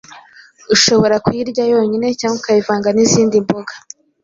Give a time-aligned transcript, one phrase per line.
[0.75, 3.73] Ushobora kuyirya yonyine cyangwa ukayivanga n’izindi mboga